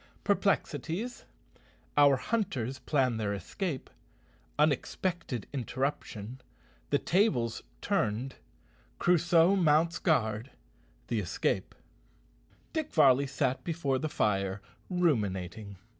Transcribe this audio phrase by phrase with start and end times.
[0.23, 1.25] Perplexities
[1.95, 3.87] Our hunters plan their escape
[4.57, 6.41] Unexpected interruption
[6.89, 8.37] The tables turned
[8.97, 10.49] Crusoe mounts guard
[11.05, 11.75] The escape.
[12.73, 14.59] Dick Varley sat before the fire
[14.89, 15.77] ruminating.